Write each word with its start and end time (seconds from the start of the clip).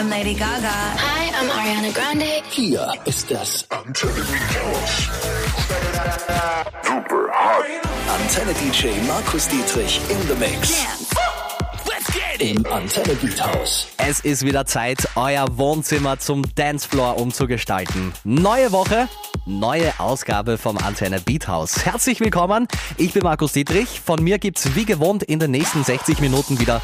I'm 0.00 0.08
Lady 0.08 0.32
Gaga. 0.32 0.72
Hi, 0.96 1.30
I'm 1.38 1.50
Ariana 1.50 1.92
Grande. 1.92 2.24
Hier 2.48 2.90
ist 3.04 3.30
das 3.30 3.66
Antenne 3.68 4.14
Beat 4.14 4.40
Super 6.82 7.28
hot. 7.30 7.66
Antenne 8.08 8.54
DJ 8.54 9.06
Markus 9.06 9.46
Dietrich 9.46 10.00
in 10.08 10.16
the 10.26 10.34
Mix. 10.36 10.86
Im 12.38 12.64
Antenne 12.72 13.14
Beat 13.16 13.44
House. 13.44 13.88
Es 13.98 14.20
ist 14.20 14.42
wieder 14.42 14.64
Zeit, 14.64 15.06
euer 15.16 15.58
Wohnzimmer 15.58 16.18
zum 16.18 16.44
Dancefloor 16.54 17.18
umzugestalten. 17.18 18.14
Neue 18.24 18.72
Woche, 18.72 19.06
neue 19.46 19.98
Ausgabe 19.98 20.58
vom 20.58 20.78
Antenne 20.78 21.20
Beat 21.20 21.48
House. 21.48 21.84
Herzlich 21.84 22.20
willkommen, 22.20 22.68
ich 22.96 23.12
bin 23.12 23.22
Markus 23.22 23.52
Dietrich. 23.52 24.00
Von 24.00 24.22
mir 24.22 24.38
gibt's 24.38 24.74
wie 24.74 24.84
gewohnt 24.84 25.22
in 25.22 25.38
den 25.38 25.50
nächsten 25.50 25.84
60 25.84 26.20
Minuten 26.20 26.58
wieder 26.60 26.80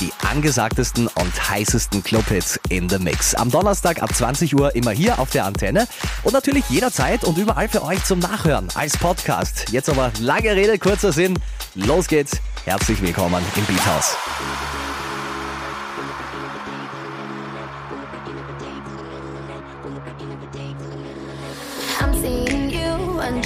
die 0.00 0.12
angesagtesten 0.28 1.06
und 1.06 1.50
heißesten 1.50 2.02
Clubhits 2.02 2.60
in 2.68 2.88
the 2.88 2.98
Mix. 2.98 3.34
Am 3.34 3.50
Donnerstag 3.50 4.02
ab 4.02 4.14
20 4.14 4.54
Uhr 4.54 4.74
immer 4.74 4.90
hier 4.90 5.18
auf 5.18 5.30
der 5.30 5.44
Antenne 5.44 5.86
und 6.22 6.32
natürlich 6.32 6.68
jederzeit 6.68 7.24
und 7.24 7.38
überall 7.38 7.68
für 7.68 7.82
euch 7.82 8.04
zum 8.04 8.18
Nachhören 8.18 8.68
als 8.74 8.96
Podcast. 8.96 9.70
Jetzt 9.70 9.88
aber 9.88 10.12
lange 10.20 10.54
Rede, 10.54 10.78
kurzer 10.78 11.12
Sinn. 11.12 11.38
Los 11.74 12.08
geht's. 12.08 12.40
Herzlich 12.64 13.00
willkommen 13.00 13.42
im 13.56 13.64
Beat 13.64 13.86
House. 13.86 14.16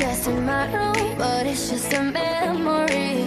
In 0.00 0.46
my 0.46 0.64
room, 0.72 1.14
but 1.18 1.46
it's 1.46 1.68
just 1.68 1.92
a 1.92 2.02
memory, 2.02 3.19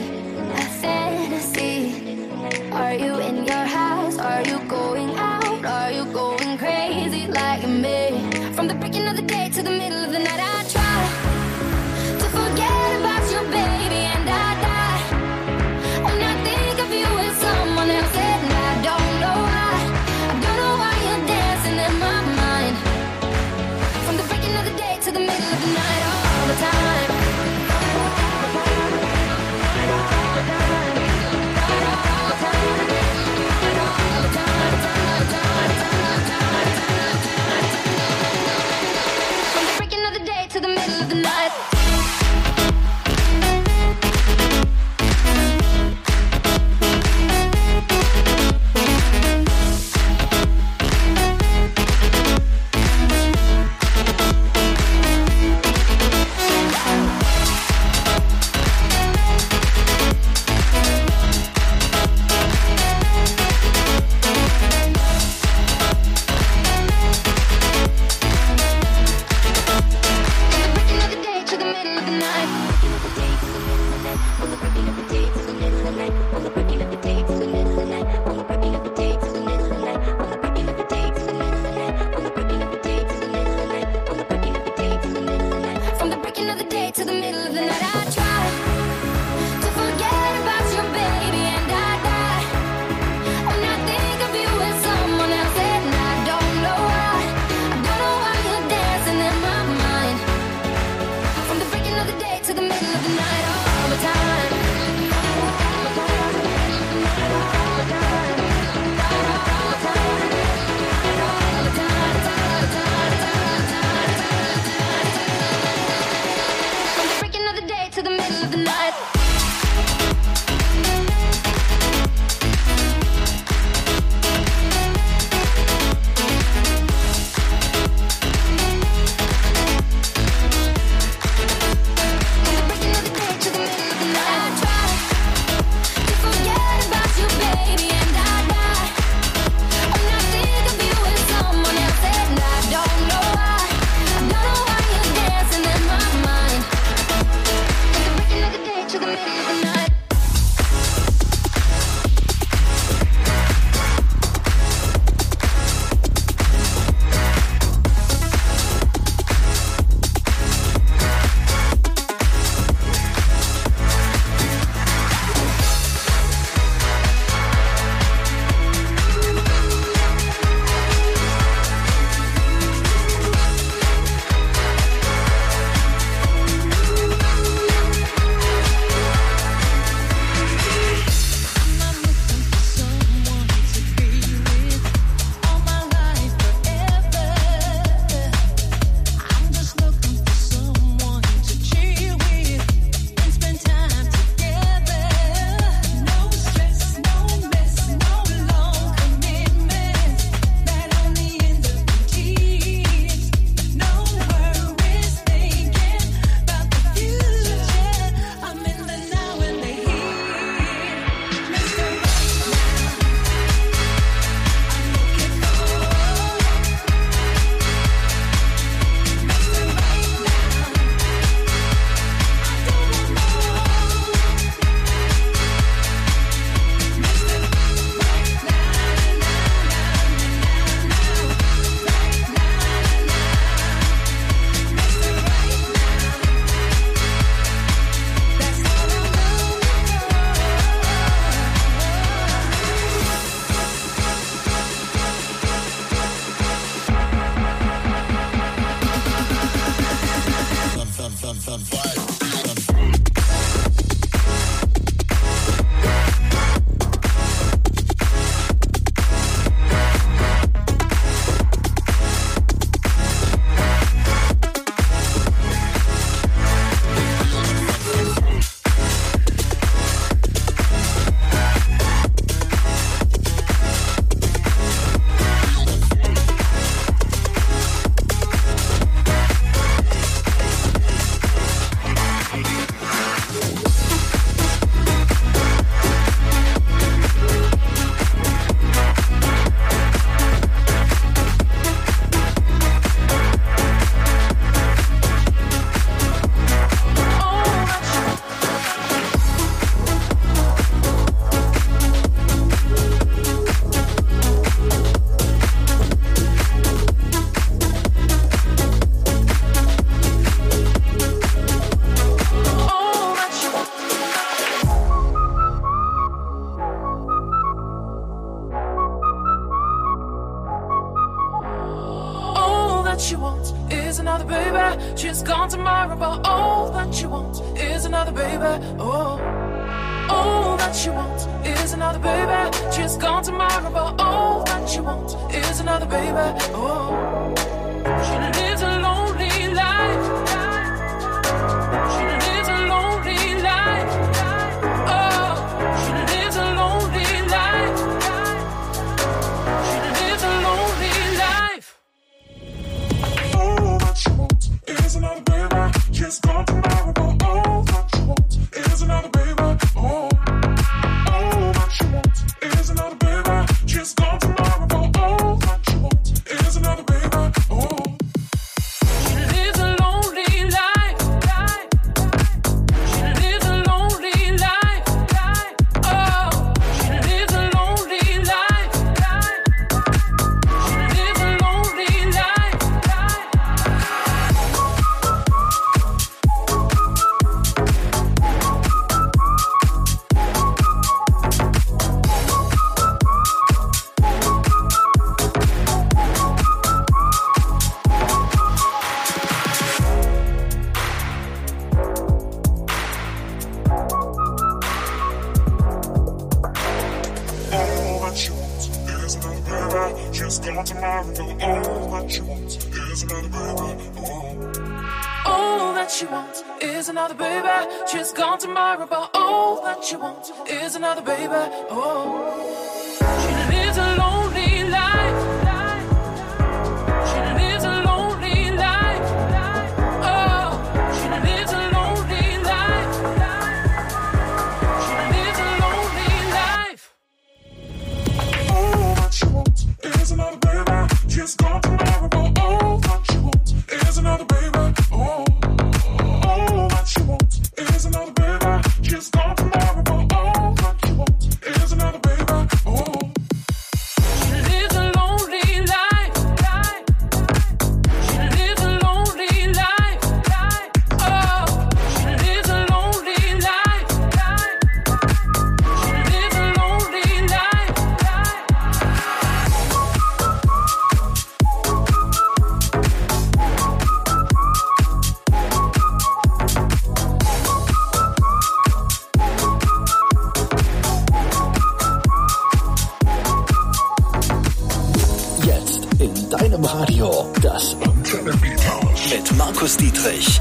im 486.63 486.69
Radio, 486.69 487.25
das 487.41 487.73
Internet 487.73 488.41
mit 488.41 489.37
Markus 489.37 489.75
Dietrich. 489.75 490.39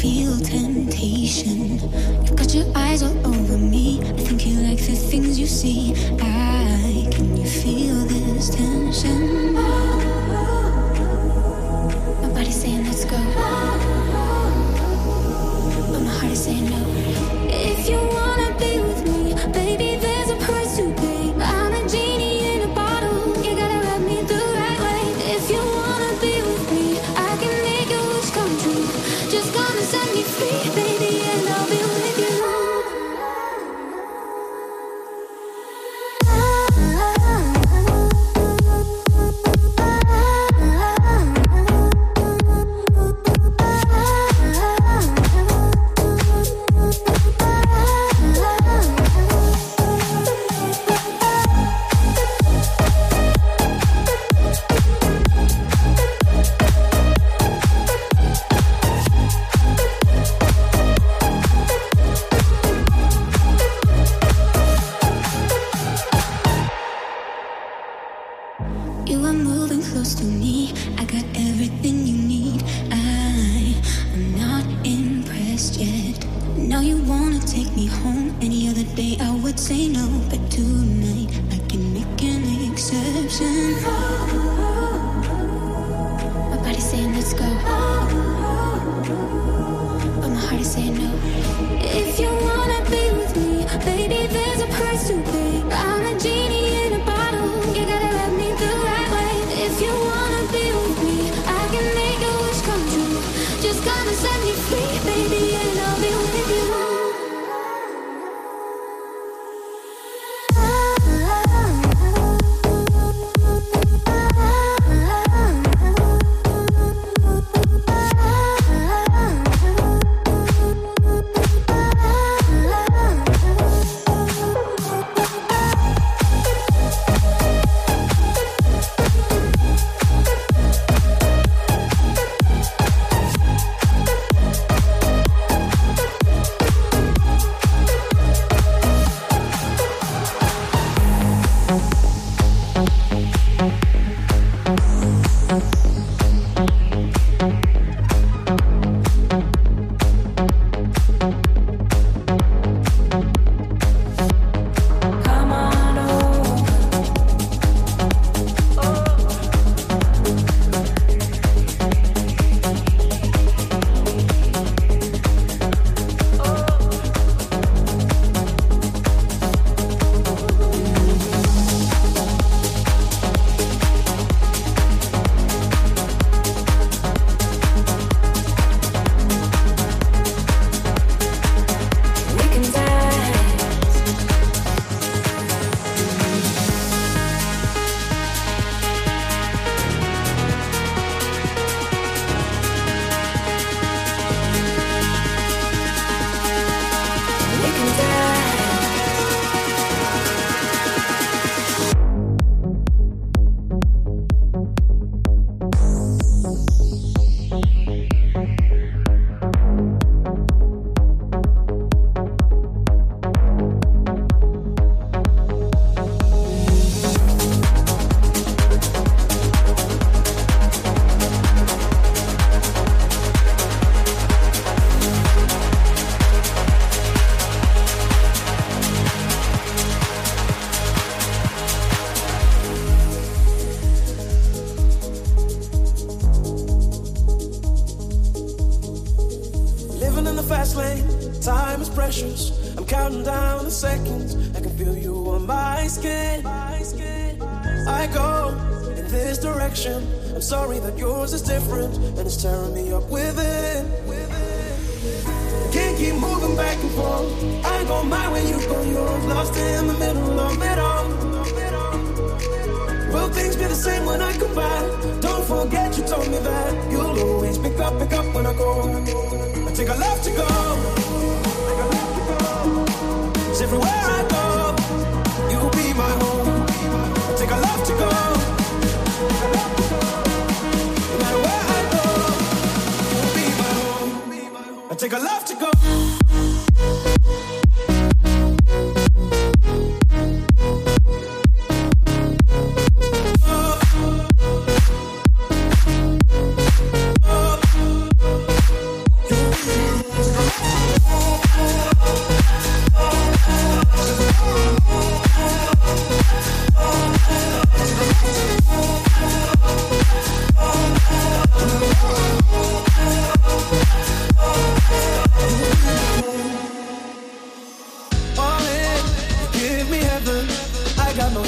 feel 0.00 0.34
temptation. 0.38 1.78
You've 2.24 2.34
got 2.34 2.54
your 2.54 2.66
eyes 2.74 3.02
all 3.02 3.18
over 3.26 3.58
me. 3.58 4.00
I 4.00 4.12
think 4.14 4.46
you 4.46 4.54
like 4.60 4.78
the 4.78 4.96
things 4.96 5.38
you 5.38 5.46
see. 5.46 5.92
I 6.22 6.29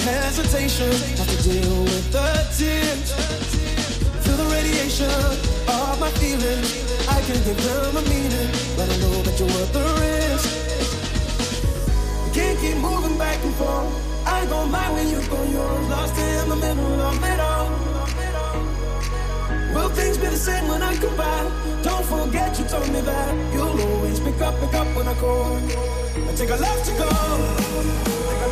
hesitation. 0.03 0.91
Have 1.19 1.31
to 1.31 1.43
deal 1.43 1.83
with 1.85 2.13
the 2.13 2.29
tears. 2.57 3.13
Feel 4.25 4.37
the 4.37 4.49
radiation 4.51 5.11
of 5.69 6.01
my 6.01 6.11
feelings. 6.19 6.83
I 7.09 7.21
can 7.23 7.39
give 7.45 7.59
them 7.63 7.97
a 7.97 8.03
meaning, 8.03 8.51
but 8.77 8.91
I 8.91 8.97
know 8.99 9.23
that 9.23 9.39
you're 9.39 9.49
worth 9.49 9.73
the 9.73 9.85
risk. 10.03 10.49
Can't 12.35 12.59
keep 12.59 12.77
moving 12.79 13.17
back 13.19 13.43
and 13.45 13.55
forth. 13.55 14.27
I 14.27 14.47
go 14.47 14.67
mine 14.67 14.93
when 14.95 15.09
you 15.09 15.21
go 15.29 15.43
yours. 15.45 15.89
Lost 15.89 16.19
in 16.19 16.49
the 16.49 16.57
middle 16.57 17.01
of 17.01 17.23
it 17.23 17.41
all. 17.41 17.71
Will 19.75 19.89
things 19.91 20.19
be 20.19 20.27
the 20.27 20.37
same 20.37 20.69
when 20.69 20.83
I 20.83 20.95
come 20.97 21.17
back? 21.17 21.47
Don't 21.83 22.05
forget 22.05 22.59
you 22.59 22.65
told 22.67 22.89
me 22.93 23.01
that 23.01 23.55
you'll 23.55 23.81
always 23.81 24.21
pick 24.21 24.41
up, 24.41 24.59
pick 24.61 24.75
up 24.75 24.87
when 24.97 25.09
I 25.09 25.15
call. 25.15 25.57
I 26.29 26.35
take 26.35 26.51
a 26.51 26.57
left 26.57 26.85
to 26.87 26.93
go. 26.99 28.52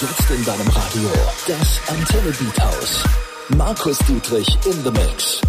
Jetzt 0.00 0.28
in 0.28 0.44
deinem 0.44 0.66
Radio. 0.66 1.08
Das 1.46 1.80
Antenne 1.86 2.32
Beat 2.32 2.60
House. 2.60 3.04
Markus 3.56 3.96
Dietrich 4.08 4.48
in 4.66 4.82
the 4.82 4.90
Mix. 4.90 5.40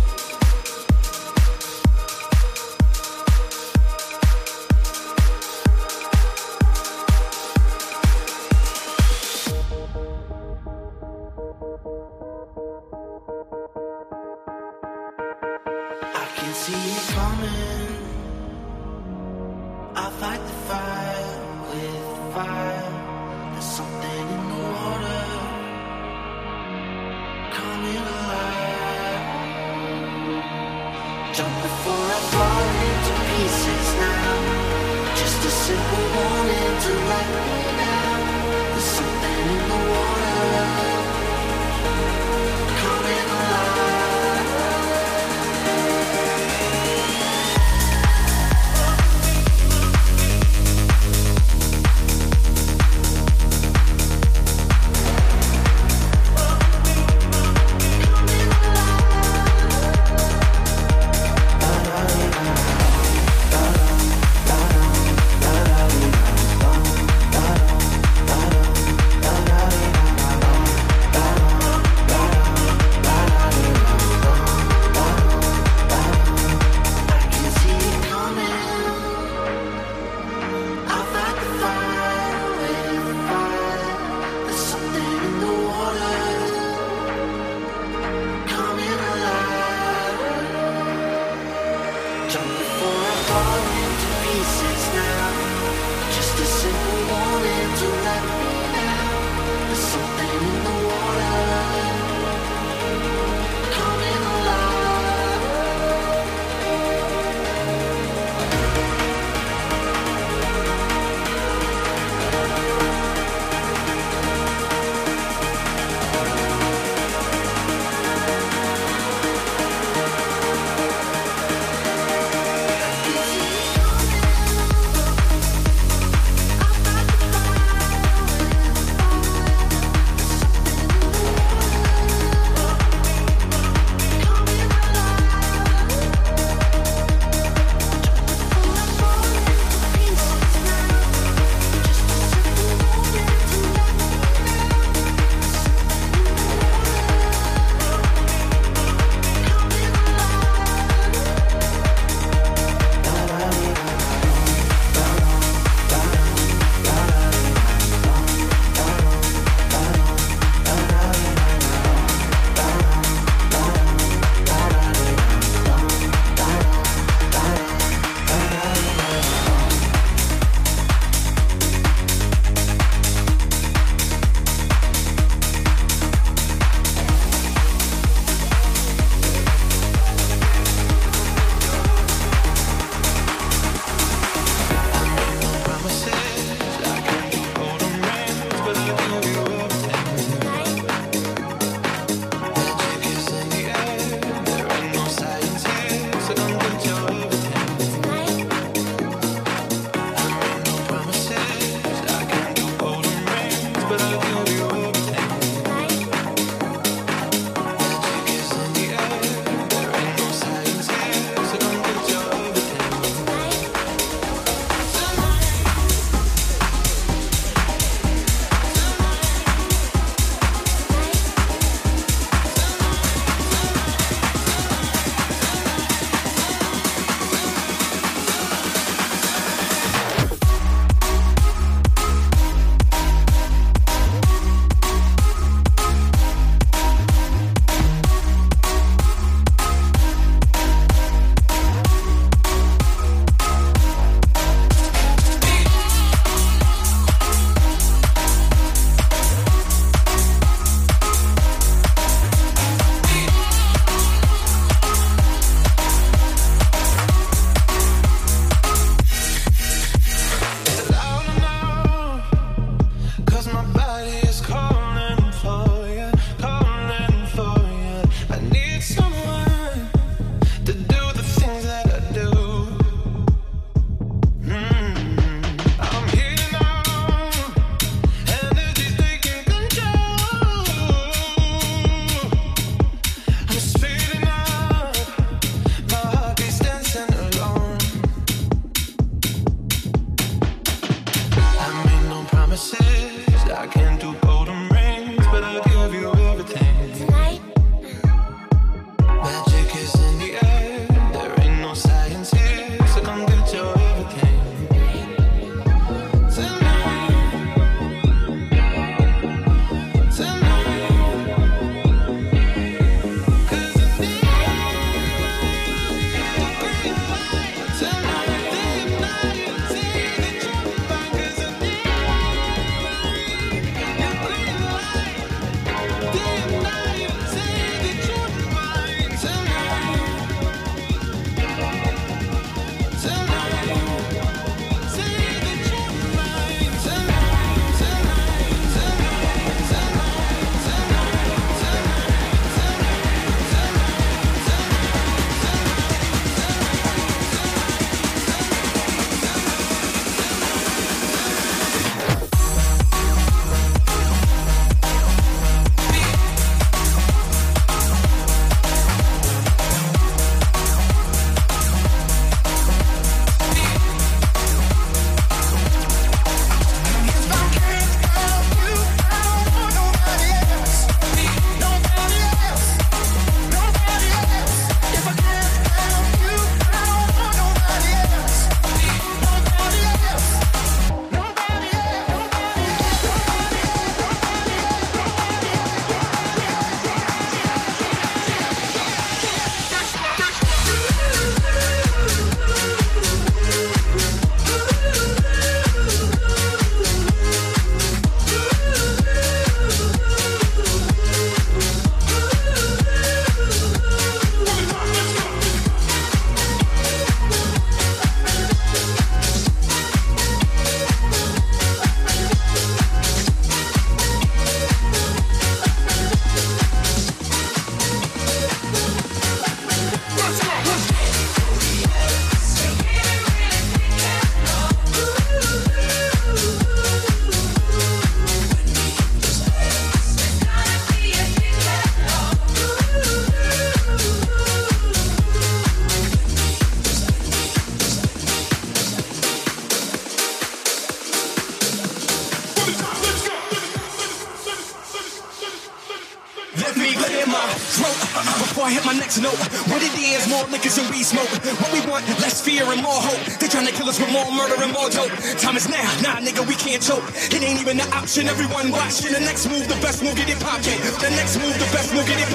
Us 453.95 454.01
with 454.01 454.11
more 454.11 454.29
murder 454.31 454.61
and 454.61 454.73
more 454.73 454.89
dope. 454.89 455.11
Time 455.39 455.55
is 455.55 455.69
now, 455.69 455.81
nah, 456.01 456.19
nigga, 456.19 456.45
we 456.45 456.55
can't 456.55 456.81
choke. 456.81 457.03
It 457.31 457.41
ain't 457.41 457.61
even 457.61 457.79
an 457.79 457.93
option. 457.93 458.27
Everyone 458.27 458.69
watching. 458.71 459.13
The 459.13 459.21
next 459.21 459.47
move, 459.47 459.67
the 459.69 459.75
best 459.75 460.03
move, 460.03 460.17
get 460.17 460.27
it 460.29 460.39
poppin'. 460.39 460.81
The 460.99 461.09
next 461.11 461.37
move, 461.37 461.53
the 461.53 461.65
best 461.71 461.93
move, 461.93 462.05
get 462.05 462.19
it 462.19 462.27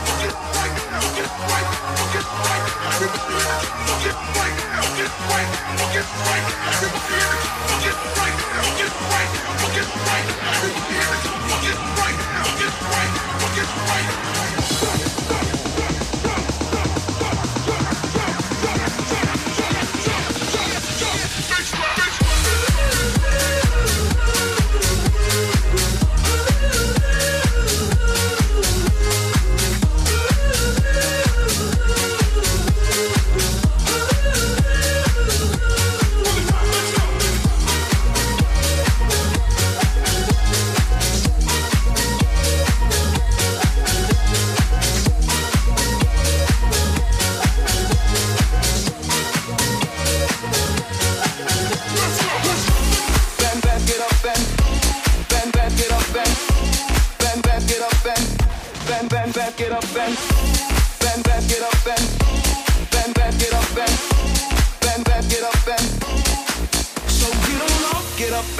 poppin'. 0.00 0.07
Bend, 1.18 1.68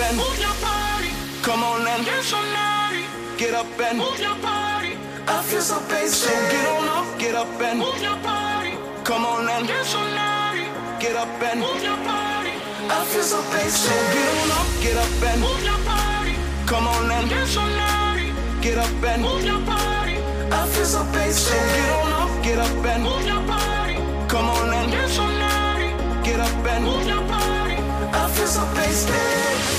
bend. 0.08 0.16
Move 0.18 0.38
your 0.40 0.54
body, 0.60 1.10
Come 1.42 1.62
on 1.62 1.86
and 1.86 2.04
get 2.04 2.22
so 2.24 2.36
naughty. 2.40 3.04
get 3.36 3.54
up, 3.54 3.66
and 3.80 3.98
Move 3.98 4.18
your 4.20 4.34
body, 4.36 4.96
I 5.26 5.42
feel 5.42 5.60
so 5.60 5.80
basic. 5.88 6.28
So 6.28 6.50
get 6.50 6.66
on 6.68 6.88
up, 6.88 7.18
get 7.18 7.34
up, 7.34 7.60
and 7.60 7.78
move 7.78 8.00
your 8.02 8.16
body, 8.22 8.76
Come 9.04 9.24
on 9.26 9.48
and 9.48 9.66
get 9.66 9.84
so 9.84 10.00
naughty. 10.00 10.66
get 11.00 11.16
up, 11.16 11.28
and 11.42 11.60
Move 11.60 11.82
your 11.82 11.96
body, 11.96 12.54
I 12.90 13.04
feel 13.10 13.22
so 13.22 13.40
basic. 13.52 13.90
So 13.90 13.94
get 14.14 14.28
on 14.42 14.50
up, 14.58 14.68
get 14.82 14.96
up, 14.96 15.22
and 15.28 15.40
move 15.40 15.64
your 15.64 15.80
body, 15.84 16.34
Come 16.66 16.86
on 16.86 17.10
and 17.10 17.28
get 17.28 17.46
so 17.46 17.62
naughty. 17.66 18.32
get 18.60 18.78
up, 18.78 18.90
bend. 19.00 19.22
Move 19.22 19.44
your 19.44 19.60
body, 19.60 20.16
I 20.52 20.66
feel 20.72 20.84
so 20.84 21.02
basic. 21.12 21.48
So 21.48 21.58
get 21.76 21.90
on 22.00 22.12
up, 22.12 22.30
get 22.44 22.58
up, 22.58 22.82
bend. 22.82 23.02
move 23.04 23.24
your 23.26 23.42
body, 23.46 23.96
Come 24.28 24.48
on 24.50 24.72
and 24.74 24.90
get 24.92 25.08
so 25.08 25.24
naughty. 25.24 25.90
get 26.24 26.40
up, 26.40 26.64
bend. 26.64 26.84
Move 26.84 27.06
your 27.06 27.22
body, 27.22 27.76
I 28.12 28.28
feel 28.34 28.46
so 28.46 28.62
basic. 28.76 29.77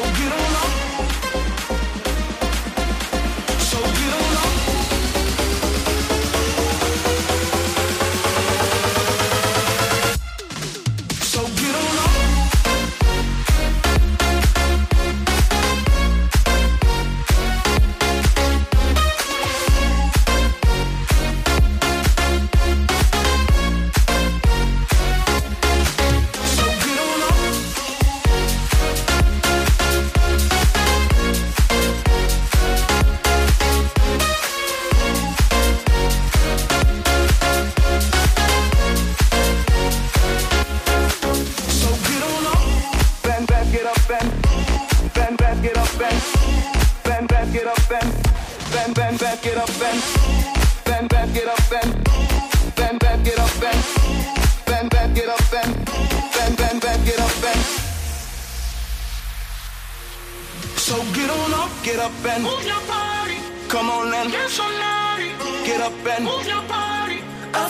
So 0.00 0.06
get 0.12 0.32
on 0.32 0.56
up. 0.56 0.89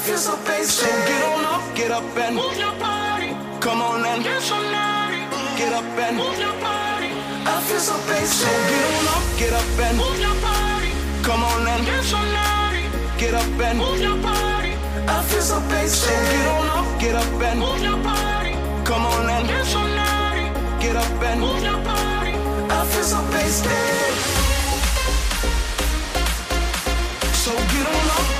Feel 0.00 0.16
so 0.16 0.32
So 0.36 0.86
get 0.86 1.22
on 1.24 1.44
up, 1.44 1.62
get 1.76 1.90
up, 1.90 2.16
and 2.16 2.36
move 2.36 2.56
your 2.56 2.72
body, 2.80 3.36
Come 3.60 3.82
on 3.82 4.04
and 4.04 4.24
get 4.24 4.42
so 4.42 4.56
naughty. 4.56 5.20
get 5.58 5.72
up, 5.72 5.84
and 5.84 6.16
Move 6.16 6.38
your 6.38 6.56
body, 6.60 7.10
I 7.44 7.60
feel 7.66 7.78
so 7.78 7.92
So 7.92 8.08
basic. 8.08 8.48
get 8.72 8.84
on 8.96 9.06
up, 9.14 9.24
get 9.38 9.52
up, 9.52 9.66
bend. 9.76 9.96
move 9.98 10.18
your 10.20 10.36
body, 10.40 10.90
Come 11.22 11.42
on 11.44 11.66
and 11.68 11.84
get 11.84 12.04
so 12.04 12.20
naughty. 12.36 12.84
get 13.18 13.34
up, 13.34 13.48
bend. 13.58 13.78
Move 13.78 14.00
your 14.00 14.16
body, 14.16 14.72
I 15.06 15.22
feel 15.28 15.42
so 15.42 15.58
So 15.60 16.10
get 16.32 16.46
on 16.54 16.68
up, 16.78 17.00
get 17.00 17.14
up, 17.14 17.30
bend. 17.38 17.60
move 17.60 17.82
your 17.82 17.98
body, 17.98 18.52
Come 18.84 19.04
on 19.04 19.28
and 19.28 19.48
get 19.48 19.66
so 19.66 19.80
get 20.80 20.96
up, 20.96 21.10
bend. 21.20 21.40
Move 21.40 21.62
your 21.62 21.80
body, 21.84 22.32
I 22.72 22.80
feel 22.90 23.04
so 23.04 23.20
basic. 23.32 24.12
So 27.44 27.52
get 27.72 27.86
on 27.86 28.10
up. 28.16 28.39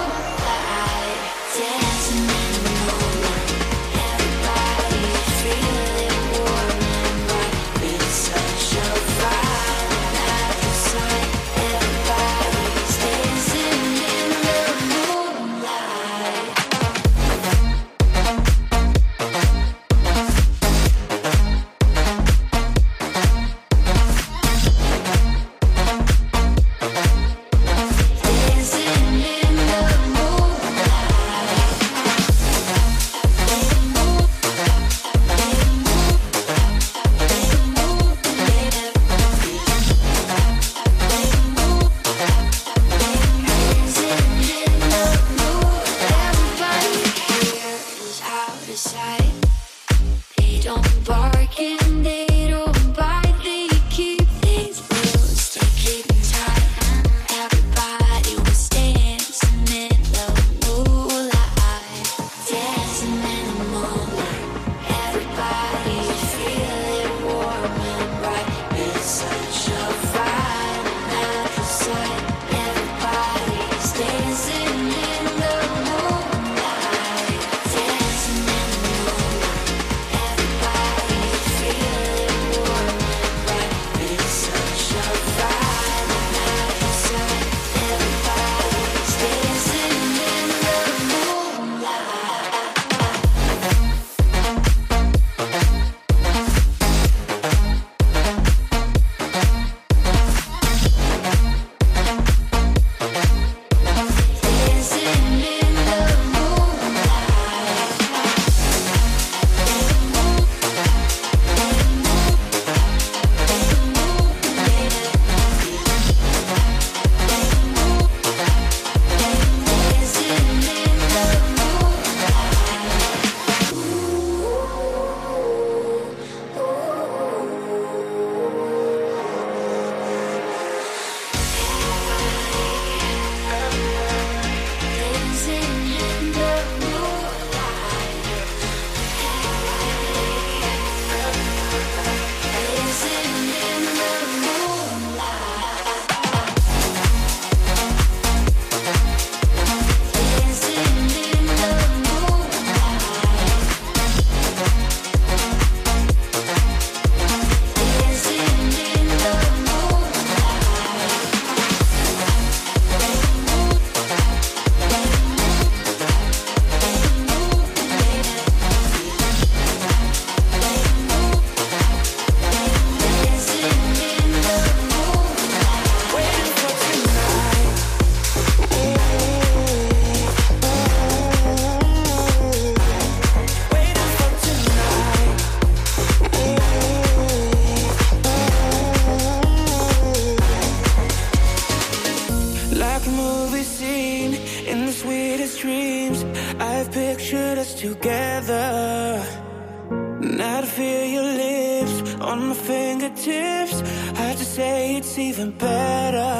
on 202.31 202.47
my 202.47 202.53
fingertips. 202.53 203.81
I 204.25 204.33
just 204.39 204.55
say 204.55 204.95
it's 204.95 205.17
even 205.17 205.51
better 205.51 206.33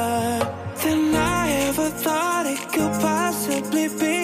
than 0.84 1.14
I 1.16 1.44
ever 1.68 1.89
thought 2.04 2.46
it 2.46 2.62
could 2.74 2.94
possibly 3.02 3.88
be. 4.04 4.18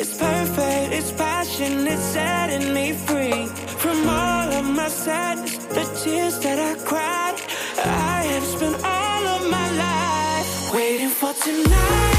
It's 0.00 0.16
perfect, 0.16 0.88
it's 0.98 1.12
passion, 1.12 1.86
it's 1.86 2.02
setting 2.16 2.72
me 2.72 2.92
free 2.92 3.46
from 3.82 3.98
all 4.08 4.48
of 4.58 4.64
my 4.64 4.88
sadness, 4.88 5.56
the 5.76 5.84
tears 6.02 6.38
that 6.44 6.58
I 6.70 6.72
cried. 6.90 7.36
I 7.84 8.22
have 8.32 8.46
spent 8.54 8.76
all 8.82 9.24
of 9.36 9.42
my 9.56 9.68
life 9.86 10.74
waiting 10.74 11.10
for 11.10 11.32
tonight. 11.34 12.09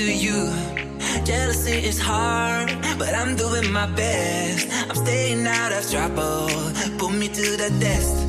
to 0.00 0.14
you. 0.14 0.48
Jealousy 1.26 1.76
is 1.90 2.00
hard, 2.00 2.68
but 2.98 3.14
I'm 3.14 3.36
doing 3.36 3.70
my 3.70 3.86
best. 3.86 4.66
I'm 4.88 4.96
staying 4.96 5.46
out 5.46 5.72
of 5.72 5.82
trouble. 5.90 6.48
Put 6.96 7.12
me 7.12 7.28
to 7.28 7.46
the 7.62 7.68
test. 7.80 8.19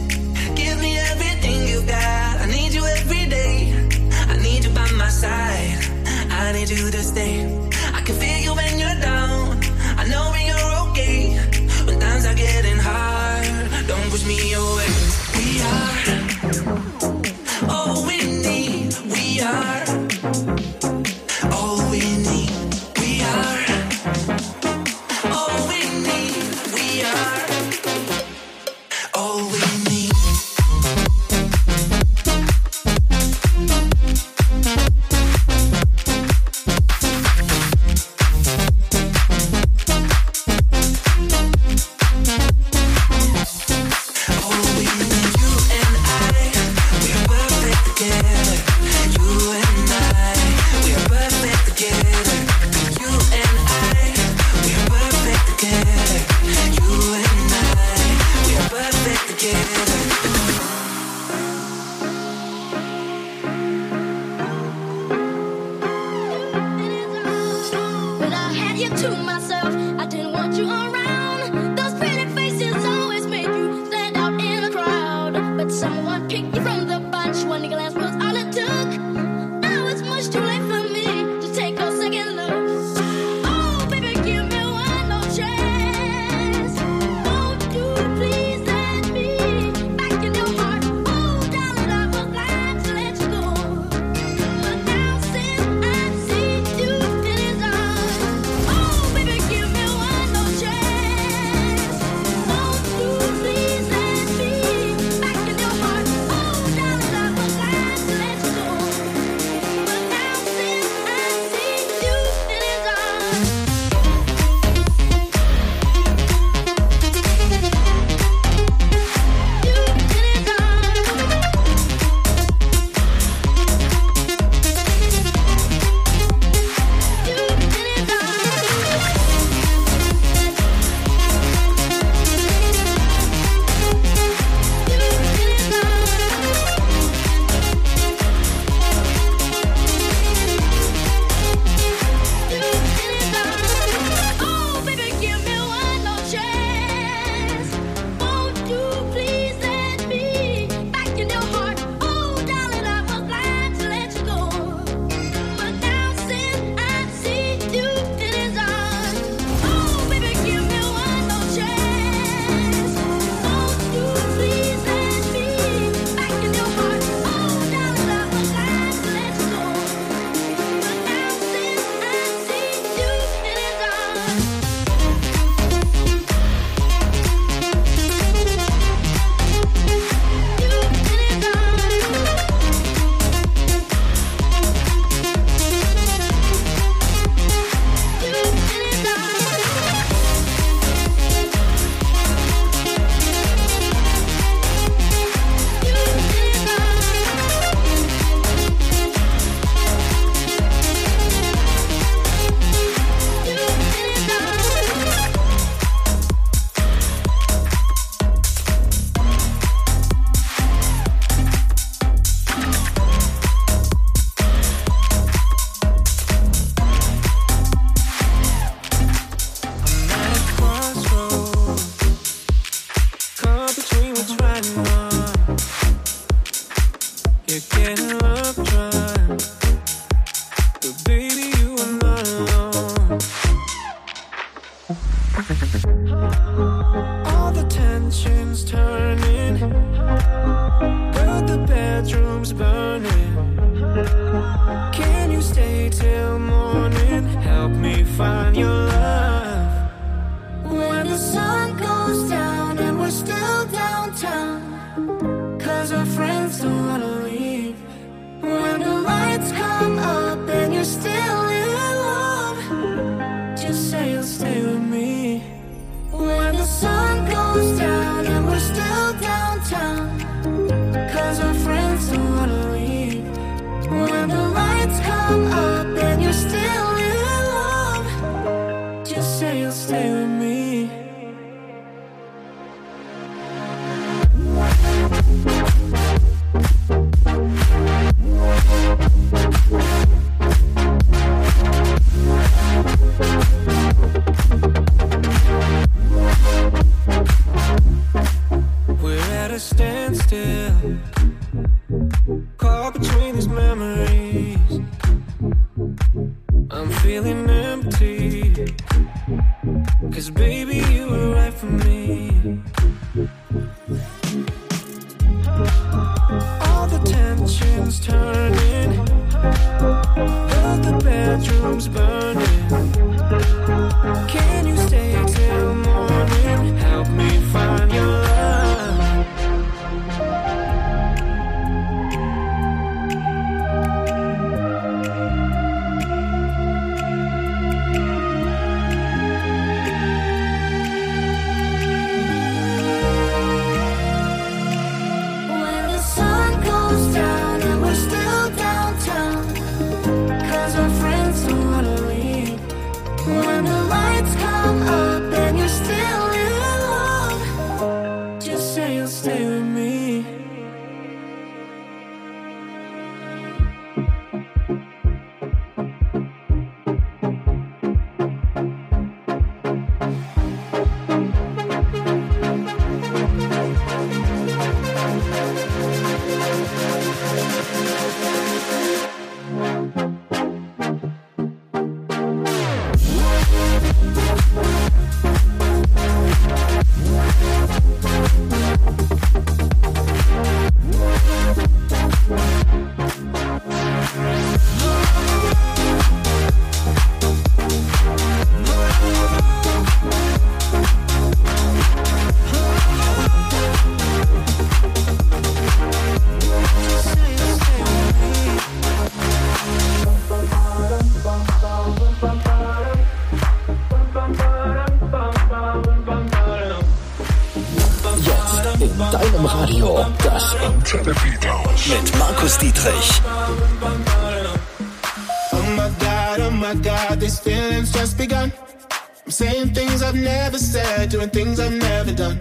Doing 431.22 431.45
things 431.45 431.59
I've 431.59 431.74
never 431.74 432.13
done. 432.13 432.39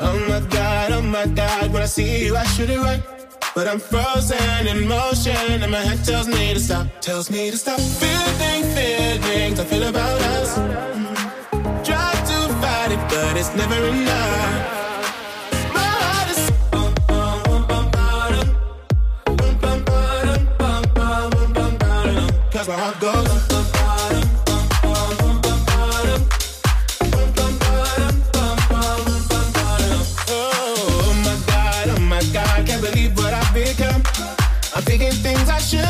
Oh 0.00 0.18
my 0.28 0.40
god, 0.50 0.92
oh 0.92 1.02
my 1.02 1.26
god, 1.26 1.72
when 1.72 1.82
I 1.82 1.86
see 1.86 2.26
you, 2.26 2.36
I 2.36 2.44
should 2.44 2.70
it 2.70 2.78
right. 2.78 3.02
But 3.54 3.66
I'm 3.66 3.80
frozen 3.80 4.66
in 4.66 4.86
motion, 4.86 5.62
and 5.62 5.72
my 5.72 5.80
head 5.80 6.04
tells 6.04 6.28
me 6.28 6.54
to 6.54 6.60
stop, 6.60 6.86
tells 7.00 7.30
me 7.30 7.50
to 7.50 7.56
stop. 7.56 7.80
Feeling, 7.80 8.62
feelings 8.74 9.58
I 9.58 9.64
feel 9.64 9.88
about 9.88 10.20
us. 10.36 10.54
Try 11.86 12.12
to 12.30 12.38
fight 12.60 12.92
it, 12.92 13.00
but 13.10 13.36
it's 13.36 13.54
never 13.56 13.86
enough. 13.88 14.37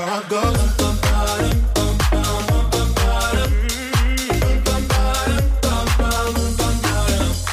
Heart 0.00 0.28
goes. 0.30 0.56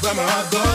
But 0.02 0.16
my 0.16 0.24
heart 0.24 0.52
goes. 0.52 0.69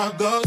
I 0.00 0.10
got 0.12 0.39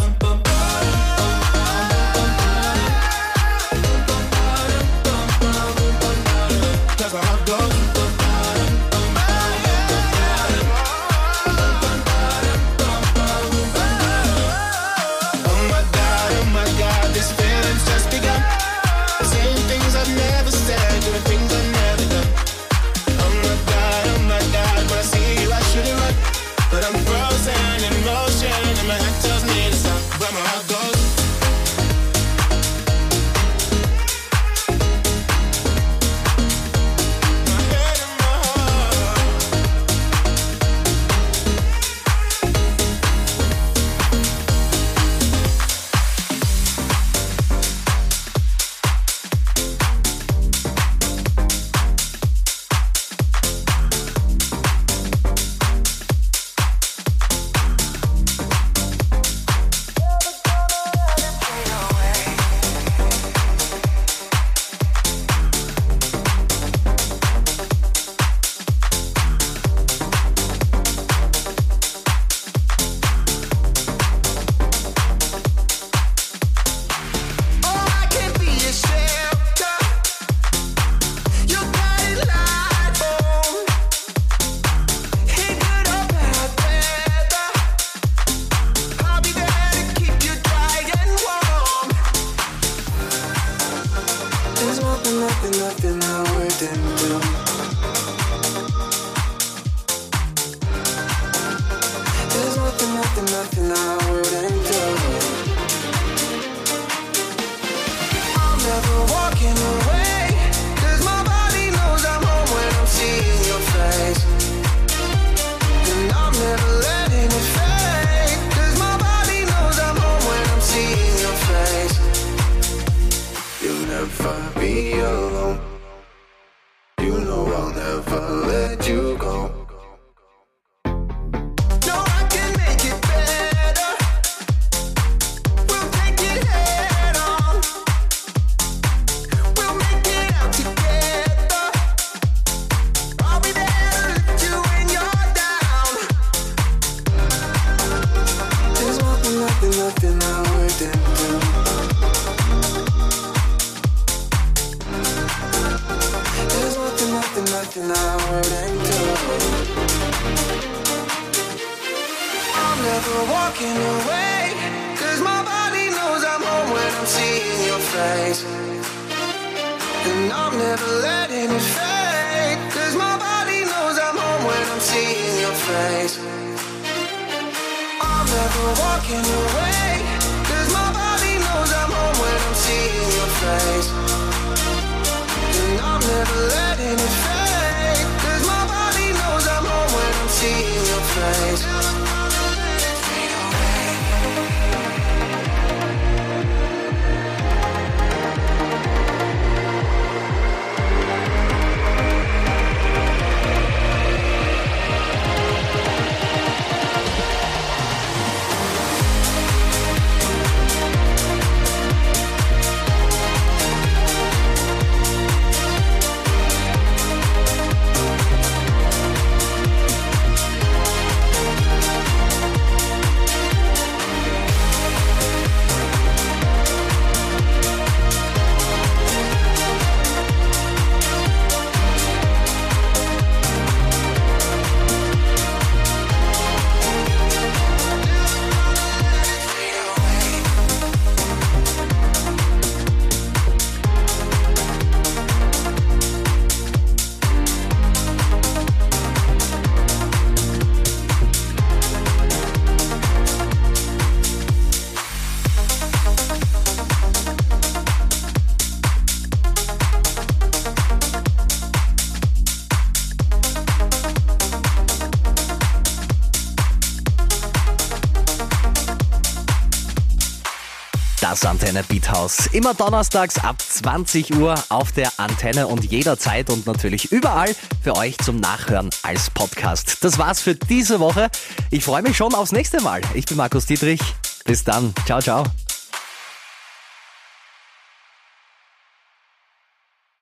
Antenne 271.73 271.83
Beat 271.87 272.11
House. 272.11 272.47
Immer 272.51 272.75
donnerstags 272.75 273.43
ab 273.43 273.59
20 273.59 274.35
Uhr 274.35 274.53
auf 274.69 274.91
der 274.91 275.11
Antenne 275.17 275.65
und 275.67 275.83
jederzeit 275.83 276.51
und 276.51 276.67
natürlich 276.67 277.11
überall 277.11 277.55
für 277.81 277.95
euch 277.95 278.17
zum 278.19 278.37
Nachhören 278.37 278.91
als 279.01 279.31
Podcast. 279.31 280.03
Das 280.03 280.19
war's 280.19 280.39
für 280.39 280.53
diese 280.53 280.99
Woche. 280.99 281.29
Ich 281.71 281.83
freue 281.83 282.03
mich 282.03 282.15
schon 282.15 282.35
aufs 282.35 282.51
nächste 282.51 282.81
Mal. 282.81 283.01
Ich 283.15 283.25
bin 283.25 283.37
Markus 283.37 283.65
Dietrich. 283.65 284.01
Bis 284.45 284.63
dann. 284.63 284.93
Ciao, 285.05 285.19
ciao. 285.19 285.45